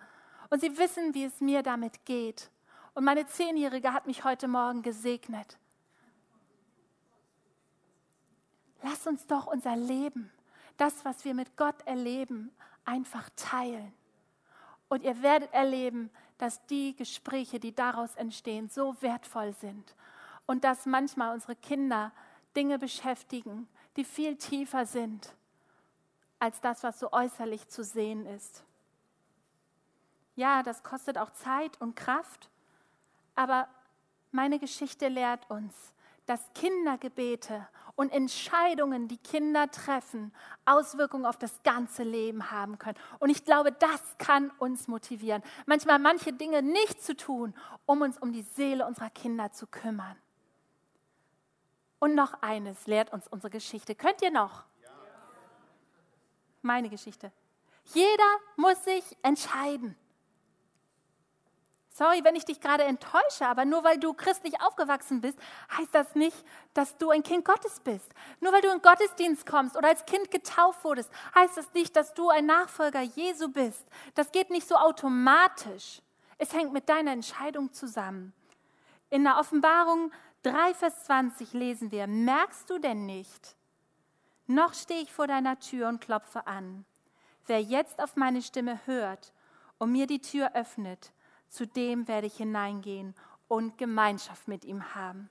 [0.49, 2.51] Und sie wissen, wie es mir damit geht.
[2.95, 5.57] Und meine Zehnjährige hat mich heute Morgen gesegnet.
[8.81, 10.31] Lass uns doch unser Leben,
[10.75, 12.51] das, was wir mit Gott erleben,
[12.83, 13.93] einfach teilen.
[14.89, 19.95] Und ihr werdet erleben, dass die Gespräche, die daraus entstehen, so wertvoll sind.
[20.45, 22.11] Und dass manchmal unsere Kinder
[22.53, 25.33] Dinge beschäftigen, die viel tiefer sind
[26.43, 28.65] als das, was so äußerlich zu sehen ist.
[30.35, 32.49] Ja, das kostet auch Zeit und Kraft,
[33.33, 33.69] aber
[34.31, 35.73] meine Geschichte lehrt uns,
[36.25, 40.33] dass Kindergebete und Entscheidungen, die Kinder treffen,
[40.65, 42.99] Auswirkungen auf das ganze Leben haben können.
[43.19, 47.53] Und ich glaube, das kann uns motivieren, manchmal manche Dinge nicht zu tun,
[47.85, 50.17] um uns um die Seele unserer Kinder zu kümmern.
[51.99, 53.95] Und noch eines lehrt uns unsere Geschichte.
[53.95, 54.65] Könnt ihr noch?
[56.63, 57.31] Meine Geschichte.
[57.93, 59.95] Jeder muss sich entscheiden.
[61.89, 65.37] Sorry, wenn ich dich gerade enttäusche, aber nur weil du christlich aufgewachsen bist,
[65.77, 66.35] heißt das nicht,
[66.73, 68.11] dass du ein Kind Gottes bist.
[68.39, 72.15] Nur weil du in Gottesdienst kommst oder als Kind getauft wurdest, heißt das nicht, dass
[72.15, 73.85] du ein Nachfolger Jesu bist.
[74.15, 76.01] Das geht nicht so automatisch.
[76.39, 78.33] Es hängt mit deiner Entscheidung zusammen.
[79.11, 83.55] In der Offenbarung 3, Vers 20 lesen wir, merkst du denn nicht?
[84.47, 86.85] Noch stehe ich vor deiner Tür und klopfe an.
[87.45, 89.33] Wer jetzt auf meine Stimme hört
[89.77, 91.13] und mir die Tür öffnet,
[91.49, 93.15] zu dem werde ich hineingehen
[93.47, 95.29] und Gemeinschaft mit ihm haben.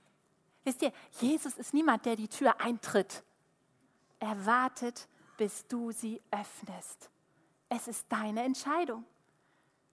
[0.64, 3.24] Wisst ihr, Jesus ist niemand, der die Tür eintritt.
[4.20, 7.10] Er wartet, bis du sie öffnest.
[7.68, 9.04] Es ist deine Entscheidung.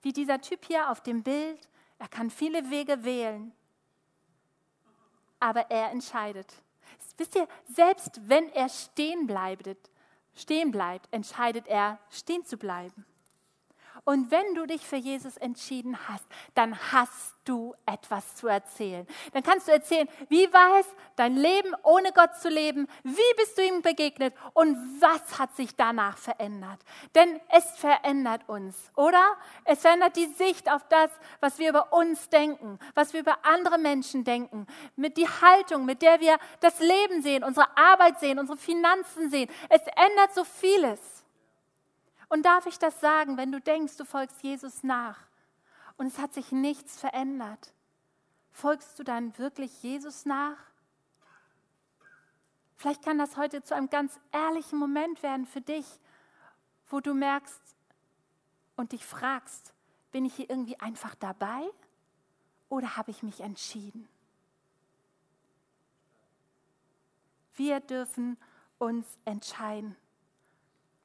[0.02, 3.52] Wie dieser Typ hier auf dem Bild, er kann viele Wege wählen,
[5.40, 6.54] aber er entscheidet.
[7.20, 9.68] Wisst ihr, selbst wenn er stehen bleibt,
[10.34, 13.06] stehen bleibt, entscheidet er, stehen zu bleiben.
[14.04, 19.08] Und wenn du dich für Jesus entschieden hast, dann hast du etwas zu erzählen.
[19.34, 20.86] Dann kannst du erzählen, wie war es,
[21.16, 22.88] dein Leben ohne Gott zu leben?
[23.04, 24.36] Wie bist du ihm begegnet?
[24.54, 26.80] Und was hat sich danach verändert?
[27.16, 29.36] Denn es verändert uns, oder?
[29.66, 31.10] Es verändert die Sicht auf das,
[31.40, 36.02] was wir über uns denken, was wir über andere Menschen denken, mit die Haltung, mit
[36.02, 39.50] der wir das Leben sehen, unsere Arbeit sehen, unsere Finanzen sehen.
[39.70, 41.19] Es ändert so vieles.
[42.30, 45.18] Und darf ich das sagen, wenn du denkst, du folgst Jesus nach
[45.98, 47.74] und es hat sich nichts verändert,
[48.52, 50.58] folgst du dann wirklich Jesus nach?
[52.78, 55.86] Vielleicht kann das heute zu einem ganz ehrlichen Moment werden für dich,
[56.88, 57.60] wo du merkst
[58.76, 59.74] und dich fragst,
[60.12, 61.68] bin ich hier irgendwie einfach dabei
[62.70, 64.08] oder habe ich mich entschieden?
[67.56, 68.38] Wir dürfen
[68.78, 69.98] uns entscheiden.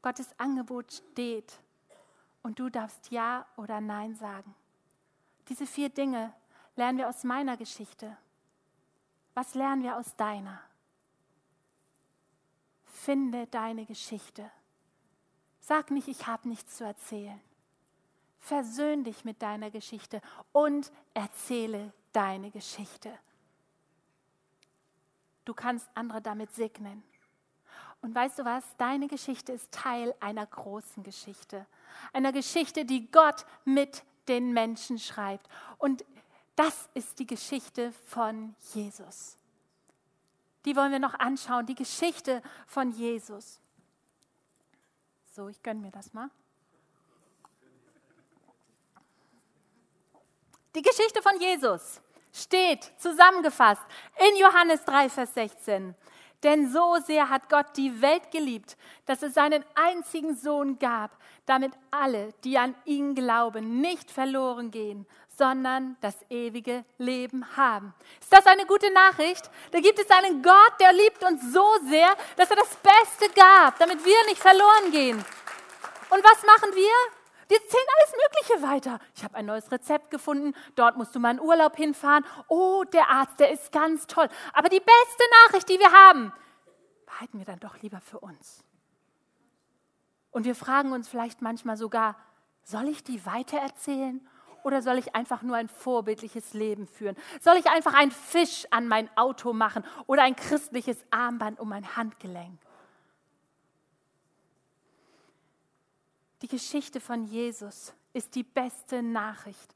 [0.04, 1.58] Gottes Angebot steht
[2.42, 4.54] und du darfst Ja oder Nein sagen.
[5.48, 6.30] Diese vier Dinge
[6.76, 8.14] lernen wir aus meiner Geschichte.
[9.32, 10.60] Was lernen wir aus deiner?
[12.84, 14.50] Finde deine Geschichte.
[15.60, 17.40] Sag nicht, ich habe nichts zu erzählen.
[18.40, 20.20] Versöhn dich mit deiner Geschichte
[20.52, 23.10] und erzähle deine Geschichte.
[25.46, 27.02] Du kannst andere damit segnen.
[28.04, 28.62] Und weißt du was?
[28.76, 31.64] Deine Geschichte ist Teil einer großen Geschichte.
[32.12, 35.48] Einer Geschichte, die Gott mit den Menschen schreibt.
[35.78, 36.04] Und
[36.54, 39.38] das ist die Geschichte von Jesus.
[40.66, 43.58] Die wollen wir noch anschauen, die Geschichte von Jesus.
[45.34, 46.28] So, ich gönne mir das mal.
[50.74, 52.02] Die Geschichte von Jesus
[52.34, 53.82] steht zusammengefasst
[54.28, 55.94] in Johannes 3, Vers 16.
[56.44, 58.76] Denn so sehr hat Gott die Welt geliebt,
[59.06, 65.06] dass es seinen einzigen Sohn gab, damit alle, die an ihn glauben, nicht verloren gehen,
[65.36, 67.94] sondern das ewige Leben haben.
[68.20, 69.50] Ist das eine gute Nachricht?
[69.72, 73.78] Da gibt es einen Gott, der liebt uns so sehr, dass er das Beste gab,
[73.78, 75.16] damit wir nicht verloren gehen.
[76.10, 77.23] Und was machen wir?
[77.48, 78.98] Wir zählen alles Mögliche weiter.
[79.14, 80.54] Ich habe ein neues Rezept gefunden.
[80.74, 82.24] Dort musst du mal in Urlaub hinfahren.
[82.48, 84.28] Oh, der Arzt, der ist ganz toll.
[84.52, 86.32] Aber die beste Nachricht, die wir haben,
[87.06, 88.64] behalten wir dann doch lieber für uns.
[90.30, 92.16] Und wir fragen uns vielleicht manchmal sogar,
[92.64, 94.26] soll ich die weitererzählen
[94.64, 97.16] oder soll ich einfach nur ein vorbildliches Leben führen?
[97.40, 101.96] Soll ich einfach einen Fisch an mein Auto machen oder ein christliches Armband um mein
[101.96, 102.58] Handgelenk?
[106.44, 109.74] Die Geschichte von Jesus ist die beste Nachricht.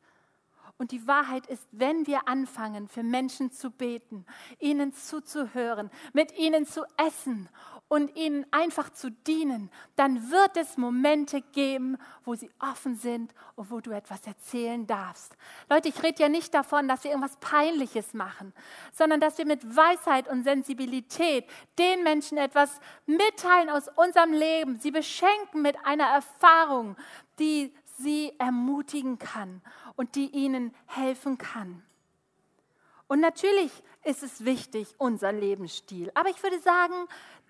[0.77, 4.27] Und die Wahrheit ist, wenn wir anfangen, für Menschen zu beten,
[4.59, 7.49] ihnen zuzuhören, mit ihnen zu essen
[7.89, 13.71] und ihnen einfach zu dienen, dann wird es Momente geben, wo sie offen sind und
[13.71, 15.37] wo du etwas erzählen darfst.
[15.71, 18.53] Leute, ich rede ja nicht davon, dass wir irgendwas Peinliches machen,
[18.93, 21.47] sondern dass wir mit Weisheit und Sensibilität
[21.79, 26.97] den Menschen etwas mitteilen aus unserem Leben, sie beschenken mit einer Erfahrung,
[27.39, 29.63] die sie ermutigen kann
[29.97, 31.83] und die ihnen helfen kann.
[33.09, 33.73] Und natürlich
[34.05, 36.11] ist es wichtig, unser Lebensstil.
[36.15, 36.95] Aber ich würde sagen,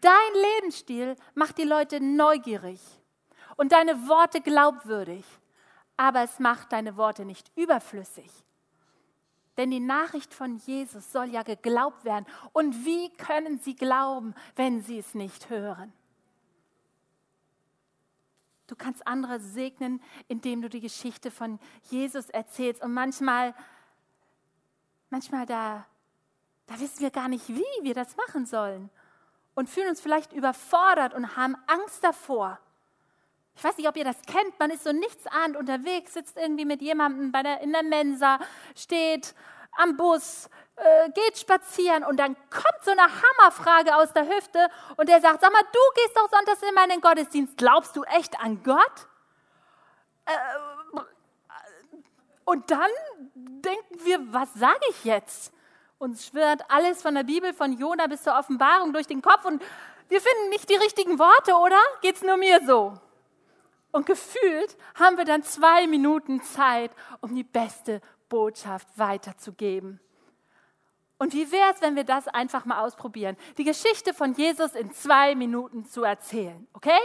[0.01, 2.81] Dein Lebensstil macht die Leute neugierig
[3.57, 5.25] und deine Worte glaubwürdig,
[5.97, 8.31] aber es macht deine Worte nicht überflüssig.
[9.57, 12.27] Denn die Nachricht von Jesus soll ja geglaubt werden.
[12.53, 15.93] Und wie können sie glauben, wenn sie es nicht hören?
[18.69, 21.59] Du kannst andere segnen, indem du die Geschichte von
[21.91, 22.83] Jesus erzählst.
[22.83, 23.53] Und manchmal,
[25.11, 25.85] manchmal da,
[26.67, 28.91] da wissen wir gar nicht, wie wir das machen sollen
[29.59, 32.61] und fühlen uns vielleicht überfordert und haben Angst davor.
[33.57, 34.57] Ich weiß nicht, ob ihr das kennt.
[34.61, 38.39] Man ist so nichtsahnd unterwegs, sitzt irgendwie mit jemandem bei der, in der Mensa,
[38.77, 39.35] steht
[39.73, 45.09] am Bus, äh, geht spazieren und dann kommt so eine Hammerfrage aus der Hüfte und
[45.09, 47.57] der sagt, sag mal, du gehst doch sonntags immer in den Gottesdienst.
[47.57, 49.09] Glaubst du echt an Gott?
[50.27, 51.01] Äh,
[52.45, 52.91] und dann
[53.35, 55.53] denken wir, was sage ich jetzt?
[55.99, 59.61] Uns schwirrt alles von der Bibel, von Jona bis zur Offenbarung durch den Kopf und
[60.09, 61.81] wir finden nicht die richtigen Worte, oder?
[62.01, 62.95] Geht's nur mir so?
[63.91, 69.99] Und gefühlt haben wir dann zwei Minuten Zeit, um die beste Botschaft weiterzugeben.
[71.19, 73.37] Und wie wäre es, wenn wir das einfach mal ausprobieren?
[73.57, 77.01] Die Geschichte von Jesus in zwei Minuten zu erzählen, okay?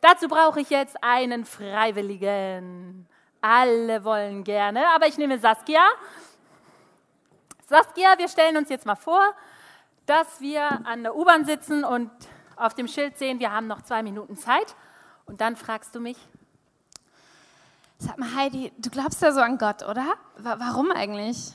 [0.00, 3.06] Dazu brauche ich jetzt einen Freiwilligen.
[3.42, 5.86] Alle wollen gerne, aber ich nehme Saskia.
[7.72, 9.32] Saskia, wir stellen uns jetzt mal vor,
[10.04, 12.10] dass wir an der U-Bahn sitzen und
[12.54, 14.76] auf dem Schild sehen, wir haben noch zwei Minuten Zeit.
[15.24, 16.18] Und dann fragst du mich.
[17.96, 20.04] Sag mal, Heidi, du glaubst ja so an Gott, oder?
[20.36, 21.54] Warum eigentlich?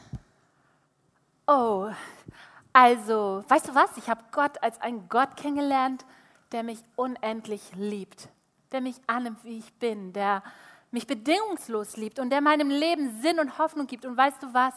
[1.46, 1.92] Oh,
[2.74, 3.96] also, weißt du was?
[3.98, 6.04] Ich habe Gott als einen Gott kennengelernt,
[6.52, 8.28] der mich unendlich liebt,
[8.72, 10.42] der mich annimmt, wie ich bin, der
[10.90, 14.04] mich bedingungslos liebt und der meinem Leben Sinn und Hoffnung gibt.
[14.04, 14.74] Und weißt du was?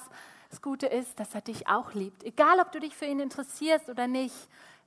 [0.51, 2.25] Das Gute ist, dass er dich auch liebt.
[2.25, 4.35] Egal, ob du dich für ihn interessierst oder nicht,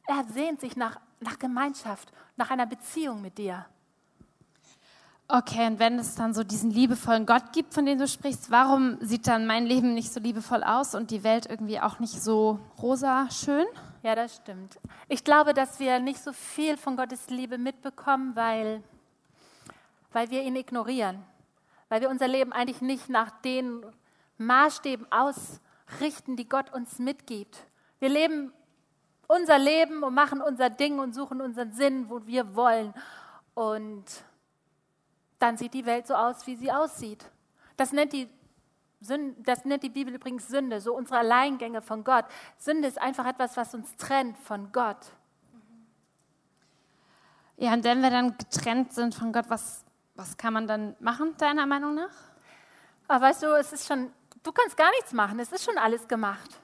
[0.08, 3.66] er sehnt sich nach, nach Gemeinschaft, nach einer Beziehung mit dir.
[5.30, 8.98] Okay, und wenn es dann so diesen liebevollen Gott gibt, von dem du sprichst, warum
[9.00, 12.60] sieht dann mein Leben nicht so liebevoll aus und die Welt irgendwie auch nicht so
[12.82, 13.66] rosa schön?
[14.04, 14.78] Ja, das stimmt.
[15.08, 18.84] Ich glaube, dass wir nicht so viel von Gottes Liebe mitbekommen, weil,
[20.12, 21.24] weil wir ihn ignorieren.
[21.88, 23.86] Weil wir unser Leben eigentlich nicht nach den
[24.38, 27.68] Maßstäben ausrichten, die Gott uns mitgibt.
[28.00, 28.54] Wir leben
[29.28, 32.94] unser Leben und machen unser Ding und suchen unseren Sinn, wo wir wollen.
[33.54, 34.06] Und
[35.40, 37.30] dann sieht die Welt so aus, wie sie aussieht.
[37.78, 38.30] Das nennt die,
[39.02, 42.26] Sünde, das nennt die Bibel übrigens Sünde, so unsere Alleingänge von Gott.
[42.58, 44.98] Sünde ist einfach etwas, was uns trennt von Gott.
[47.58, 49.84] Ja, und wenn wir dann getrennt sind von Gott, was,
[50.16, 52.14] was kann man dann machen, deiner Meinung nach?
[53.08, 54.12] Aber weißt du, es ist schon,
[54.44, 56.60] du kannst gar nichts machen, es ist schon alles gemacht.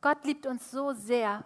[0.00, 1.44] Gott liebt uns so sehr,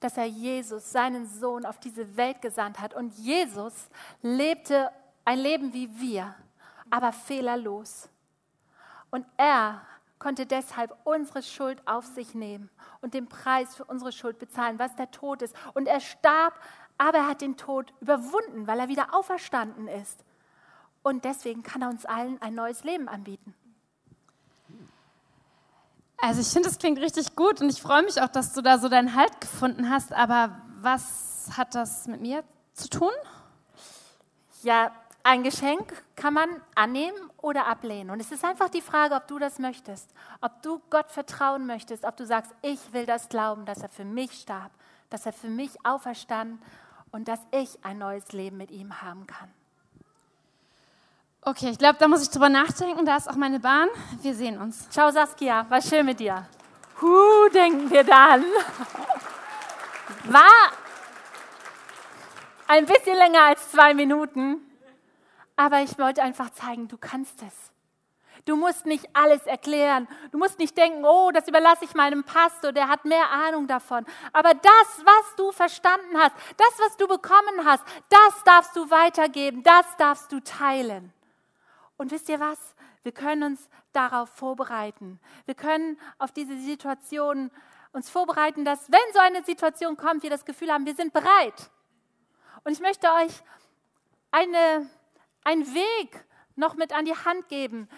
[0.00, 2.94] dass er Jesus, seinen Sohn, auf diese Welt gesandt hat.
[2.94, 3.88] Und Jesus
[4.22, 4.90] lebte
[5.24, 6.34] ein Leben wie wir,
[6.90, 8.08] aber fehlerlos.
[9.10, 9.82] Und er
[10.18, 14.94] konnte deshalb unsere Schuld auf sich nehmen und den Preis für unsere Schuld bezahlen, was
[14.96, 15.54] der Tod ist.
[15.74, 16.54] Und er starb,
[16.98, 20.24] aber er hat den Tod überwunden, weil er wieder auferstanden ist.
[21.02, 23.54] Und deswegen kann er uns allen ein neues Leben anbieten.
[26.20, 28.78] Also ich finde, das klingt richtig gut und ich freue mich auch, dass du da
[28.78, 30.12] so deinen Halt gefunden hast.
[30.12, 32.42] Aber was hat das mit mir
[32.74, 33.12] zu tun?
[34.62, 34.90] Ja,
[35.22, 38.10] ein Geschenk kann man annehmen oder ablehnen.
[38.10, 42.04] Und es ist einfach die Frage, ob du das möchtest, ob du Gott vertrauen möchtest,
[42.04, 44.72] ob du sagst, ich will das glauben, dass er für mich starb,
[45.10, 46.60] dass er für mich auferstand
[47.12, 49.50] und dass ich ein neues Leben mit ihm haben kann.
[51.48, 53.06] Okay, ich glaube, da muss ich drüber nachdenken.
[53.06, 53.88] Da ist auch meine Bahn.
[54.20, 54.86] Wir sehen uns.
[54.90, 55.64] Ciao, Saskia.
[55.70, 56.46] War schön mit dir.
[57.00, 58.44] Huh, denken wir dann.
[60.24, 60.72] War
[62.66, 64.58] ein bisschen länger als zwei Minuten,
[65.56, 67.54] aber ich wollte einfach zeigen, du kannst es.
[68.44, 70.06] Du musst nicht alles erklären.
[70.32, 74.04] Du musst nicht denken, oh, das überlasse ich meinem Pastor, der hat mehr Ahnung davon.
[74.34, 79.62] Aber das, was du verstanden hast, das, was du bekommen hast, das darfst du weitergeben,
[79.62, 81.14] das darfst du teilen.
[81.98, 82.58] Und wisst ihr was?
[83.02, 85.20] Wir können uns darauf vorbereiten.
[85.44, 87.50] Wir können auf diese Situation
[87.92, 91.70] uns vorbereiten, dass wenn so eine Situation kommt, wir das Gefühl haben, wir sind bereit.
[92.64, 93.32] Und ich möchte euch
[94.30, 94.88] eine,
[95.44, 97.88] einen Weg noch mit an die Hand geben,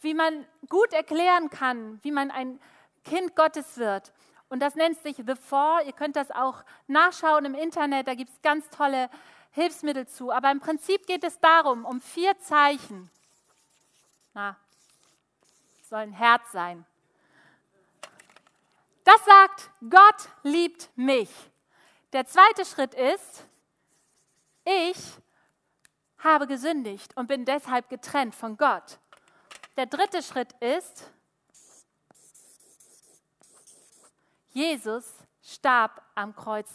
[0.00, 2.60] wie man gut erklären kann, wie man ein
[3.04, 4.12] Kind Gottes wird.
[4.48, 5.80] Und das nennt sich The Four.
[5.86, 9.10] Ihr könnt das auch nachschauen im Internet, da gibt es ganz tolle
[9.52, 10.30] Hilfsmittel zu.
[10.30, 13.10] Aber im Prinzip geht es darum, um vier Zeichen.
[14.32, 14.56] Na,
[15.82, 16.86] soll ein Herz sein.
[19.04, 21.30] Das sagt, Gott liebt mich.
[22.12, 23.44] Der zweite Schritt ist,
[24.64, 24.98] ich
[26.18, 28.98] habe gesündigt und bin deshalb getrennt von Gott.
[29.76, 31.10] Der dritte Schritt ist,
[34.52, 35.12] Jesus
[35.42, 36.68] starb am Kreuz.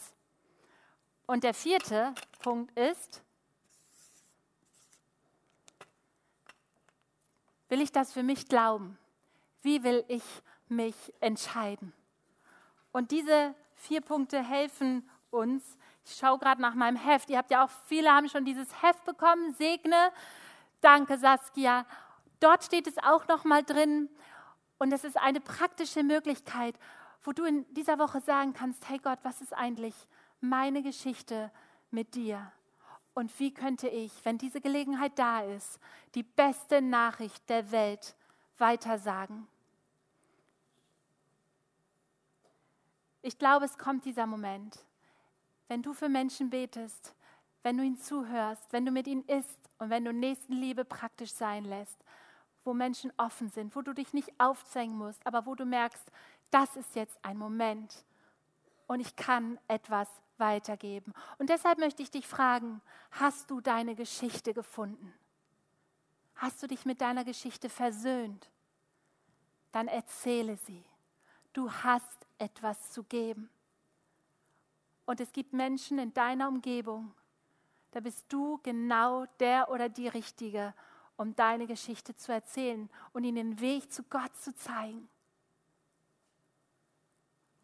[1.26, 3.22] Und der vierte Punkt ist,
[7.76, 8.96] Will ich das für mich glauben?
[9.60, 10.22] Wie will ich
[10.66, 11.92] mich entscheiden?
[12.90, 15.76] Und diese vier Punkte helfen uns.
[16.02, 17.28] Ich schaue gerade nach meinem Heft.
[17.28, 19.52] Ihr habt ja auch, viele haben schon dieses Heft bekommen.
[19.58, 20.10] Segne.
[20.80, 21.84] Danke, Saskia.
[22.40, 24.08] Dort steht es auch noch mal drin.
[24.78, 26.76] Und es ist eine praktische Möglichkeit,
[27.24, 29.94] wo du in dieser Woche sagen kannst, hey Gott, was ist eigentlich
[30.40, 31.52] meine Geschichte
[31.90, 32.50] mit dir?
[33.16, 35.80] Und wie könnte ich, wenn diese Gelegenheit da ist,
[36.14, 38.14] die beste Nachricht der Welt
[38.58, 39.46] weitersagen?
[43.22, 44.84] Ich glaube, es kommt dieser Moment,
[45.66, 47.14] wenn du für Menschen betest,
[47.62, 51.64] wenn du ihnen zuhörst, wenn du mit ihnen isst und wenn du Nächstenliebe praktisch sein
[51.64, 52.04] lässt,
[52.64, 56.12] wo Menschen offen sind, wo du dich nicht aufzwängen musst, aber wo du merkst,
[56.50, 58.04] das ist jetzt ein Moment
[58.86, 61.12] und ich kann etwas weitergeben.
[61.38, 62.80] Und deshalb möchte ich dich fragen,
[63.10, 65.12] hast du deine Geschichte gefunden?
[66.34, 68.50] Hast du dich mit deiner Geschichte versöhnt?
[69.72, 70.84] Dann erzähle sie.
[71.52, 73.50] Du hast etwas zu geben.
[75.06, 77.14] Und es gibt Menschen in deiner Umgebung,
[77.92, 80.74] da bist du genau der oder die Richtige,
[81.16, 85.08] um deine Geschichte zu erzählen und ihnen den Weg zu Gott zu zeigen.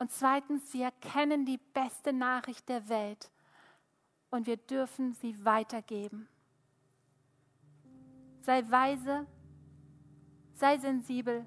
[0.02, 3.30] Und zweitens, sie erkennen die beste Nachricht der Welt
[4.32, 6.26] und wir dürfen sie weitergeben.
[8.40, 9.28] Sei weise,
[10.54, 11.44] sei sensibel,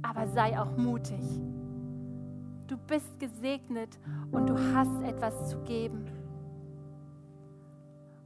[0.00, 1.24] aber sei auch mutig.
[2.68, 3.98] Du bist gesegnet
[4.30, 6.06] und du hast etwas zu geben.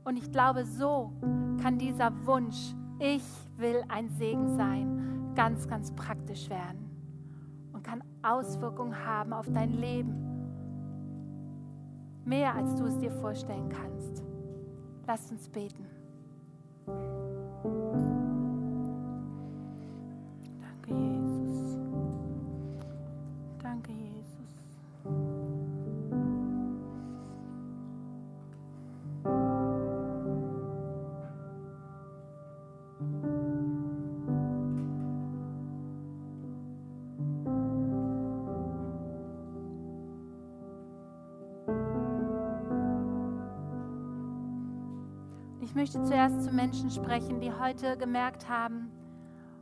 [0.05, 1.15] Und ich glaube, so
[1.63, 3.25] kann dieser Wunsch, ich
[3.57, 6.86] will ein Segen sein, ganz, ganz praktisch werden
[7.87, 10.15] kann Auswirkungen haben auf dein Leben.
[12.25, 14.25] Mehr als du es dir vorstellen kannst.
[15.07, 15.87] Lass uns beten.
[45.77, 48.91] Möchte zuerst zu Menschen sprechen, die heute gemerkt haben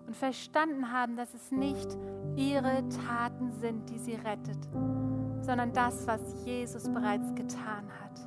[0.06, 1.88] und verstanden haben, dass es nicht
[2.36, 4.68] ihre Taten sind, die sie rettet,
[5.40, 8.20] sondern das, was Jesus bereits getan hat.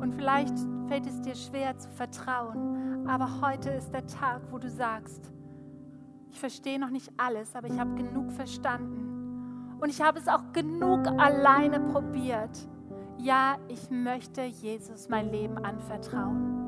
[0.00, 4.70] Und vielleicht fällt es dir schwer zu vertrauen, aber heute ist der Tag, wo du
[4.70, 5.32] sagst,
[6.30, 9.74] ich verstehe noch nicht alles, aber ich habe genug verstanden.
[9.80, 12.68] Und ich habe es auch genug alleine probiert
[13.22, 16.60] ja, ich möchte Jesus mein Leben anvertrauen.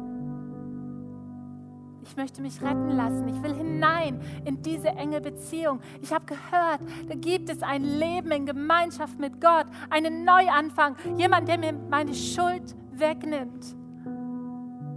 [2.04, 3.28] Ich möchte mich retten lassen.
[3.28, 5.80] Ich will hinein in diese enge Beziehung.
[6.02, 11.48] Ich habe gehört, da gibt es ein Leben in Gemeinschaft mit Gott, einen Neuanfang, jemand,
[11.48, 13.76] der mir meine Schuld wegnimmt.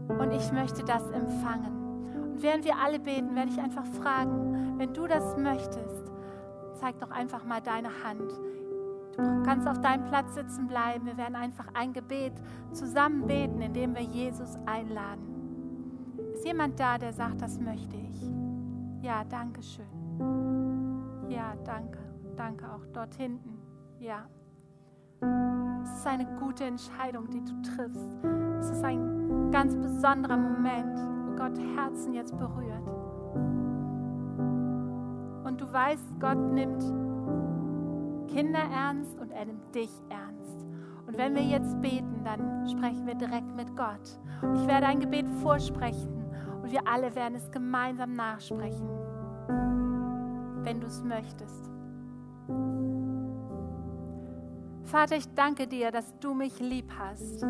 [0.08, 2.34] Und ich möchte das empfangen.
[2.34, 6.12] Und während wir alle beten, werde ich einfach fragen, wenn du das möchtest,
[6.80, 8.32] zeig doch einfach mal deine Hand.
[9.18, 11.06] Du kannst auf deinem Platz sitzen bleiben.
[11.06, 12.34] Wir werden einfach ein Gebet
[12.72, 15.36] zusammen beten, indem wir Jesus einladen.
[16.34, 18.30] Ist jemand da, der sagt, das möchte ich?
[19.02, 19.86] Ja, danke schön.
[21.30, 22.00] Ja, danke.
[22.36, 23.58] Danke auch dort hinten.
[24.00, 24.26] Ja.
[25.84, 28.18] Es ist eine gute Entscheidung, die du triffst.
[28.60, 32.88] Es ist ein ganz besonderer Moment, wo Gott Herzen jetzt berührt.
[35.46, 36.84] Und du weißt, Gott nimmt
[38.28, 40.66] Kinder ernst und er nimmt dich ernst.
[41.08, 44.20] Und wenn wir jetzt beten, dann sprechen wir direkt mit Gott.
[44.56, 46.26] Ich werde ein Gebet vorsprechen
[46.62, 48.90] und wir alle werden es gemeinsam nachsprechen,
[50.64, 51.70] wenn du es möchtest.
[54.86, 57.46] Vater, ich danke dir, dass du mich lieb hast.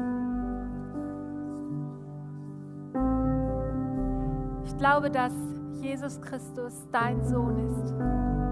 [4.66, 5.34] Ich glaube, dass
[5.82, 8.45] Jesus Christus dein Sohn ist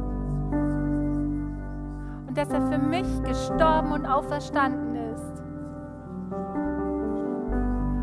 [2.34, 5.43] und dass er für mich gestorben und auferstanden ist.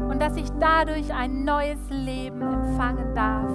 [0.09, 3.51] Und dass ich dadurch ein neues Leben empfangen darf.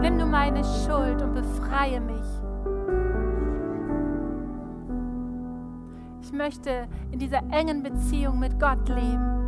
[0.00, 2.22] Nimm du meine Schuld und befreie mich.
[6.20, 9.40] Ich möchte in dieser engen Beziehung mit Gott leben.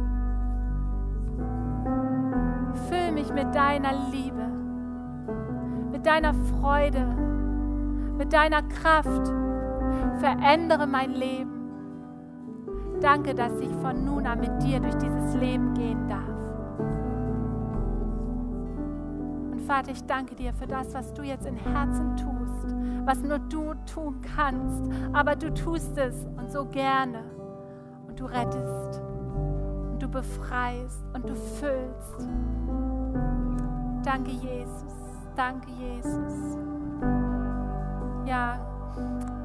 [2.89, 4.49] Füll mich mit deiner Liebe,
[5.93, 7.24] mit deiner Freude,
[8.17, 9.33] mit deiner Kraft.
[10.21, 11.51] Verändere mein Leben.
[13.01, 16.29] Danke, dass ich von nun an mit dir durch dieses Leben gehen darf.
[19.53, 23.39] Und Vater, ich danke dir für das, was du jetzt in Herzen tust, was nur
[23.39, 24.91] du tun kannst.
[25.13, 27.25] Aber du tust es und so gerne.
[28.07, 29.03] Und du rettest
[29.91, 32.29] und du befreist und du füllst.
[34.05, 34.95] Danke, Jesus.
[35.37, 36.59] Danke, Jesus.
[38.27, 38.59] Ja,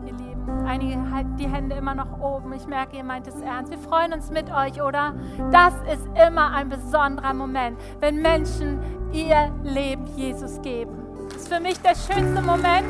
[0.06, 2.54] ihr Lieben, einige halten die Hände immer noch oben.
[2.54, 3.72] Ich merke, ihr meint es ernst.
[3.72, 5.14] Wir freuen uns mit euch, oder?
[5.52, 8.80] Das ist immer ein besonderer Moment, wenn Menschen
[9.12, 10.98] ihr Leben Jesus geben.
[11.30, 12.88] Das ist für mich der schönste Moment.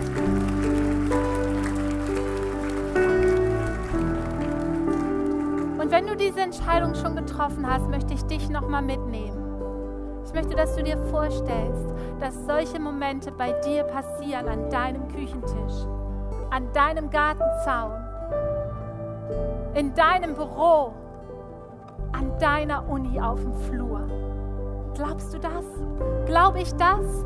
[5.79, 8.98] Und wenn du diese Entscheidung schon getroffen hast, möchte ich dich nochmal mitnehmen.
[10.29, 15.87] Ich möchte, dass du dir vorstellst, dass solche Momente bei dir passieren an deinem Küchentisch,
[16.51, 17.93] an deinem Gartenzaun,
[19.73, 20.93] in deinem Büro,
[22.11, 24.01] an deiner Uni auf dem Flur.
[24.93, 25.65] Glaubst du das?
[26.27, 27.25] Glaube ich das?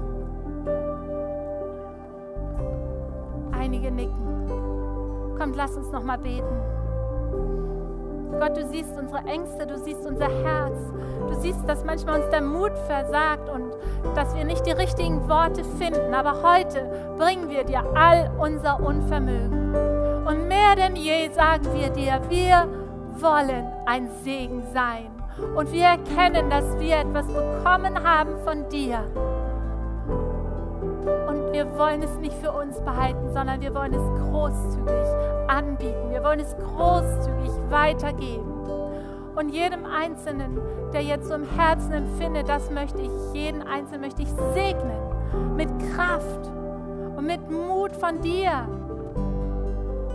[3.52, 5.36] Einige nicken.
[5.38, 6.56] Kommt, lass uns noch mal beten.
[8.40, 10.78] Gott, du siehst unsere Ängste, du siehst unser Herz.
[11.30, 13.72] Du siehst, dass manchmal uns der Mut versagt und
[14.16, 16.14] dass wir nicht die richtigen Worte finden.
[16.14, 19.76] Aber heute bringen wir dir all unser Unvermögen.
[20.26, 22.68] Und mehr denn je sagen wir dir, wir
[23.20, 25.10] wollen ein Segen sein.
[25.56, 29.04] Und wir erkennen, dass wir etwas bekommen haben von dir.
[31.64, 36.12] Wir wollen es nicht für uns behalten, sondern wir wollen es großzügig anbieten.
[36.12, 38.52] Wir wollen es großzügig weitergeben.
[39.34, 40.60] Und jedem Einzelnen,
[40.92, 45.56] der jetzt so im Herzen empfindet, das möchte ich, jeden Einzelnen möchte ich segnen.
[45.56, 46.52] Mit Kraft
[47.16, 48.68] und mit Mut von dir.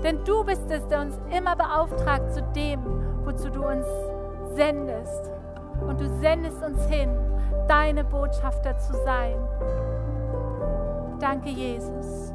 [0.05, 2.81] Denn du bist es, der uns immer beauftragt zu dem,
[3.25, 3.87] wozu du uns
[4.55, 5.31] sendest.
[5.81, 7.09] Und du sendest uns hin,
[7.69, 9.37] deine Botschafter zu sein.
[11.21, 12.33] Danke, Jesus.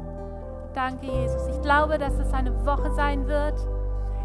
[0.74, 1.48] Danke, Jesus.
[1.48, 3.54] Ich glaube, dass es eine Woche sein wird,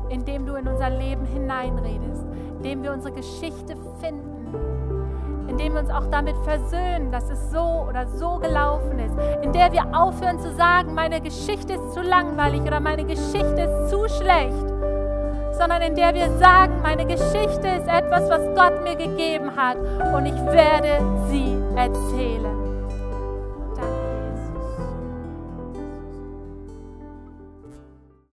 [0.10, 2.26] in dem du in unser Leben hineinredest,
[2.58, 7.52] in dem wir unsere Geschichte finden, in dem wir uns auch damit versöhnen, dass es
[7.52, 12.02] so oder so gelaufen ist, in der wir aufhören zu sagen, meine Geschichte ist zu
[12.02, 14.68] langweilig oder meine Geschichte ist zu schlecht,
[15.58, 19.78] sondern in der wir sagen, meine Geschichte ist etwas, was Gott mir gegeben hat
[20.14, 21.00] und ich werde
[21.30, 22.59] sie erzählen.